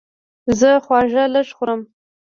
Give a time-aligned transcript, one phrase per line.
[0.59, 1.81] زه خواږه لږ خورم.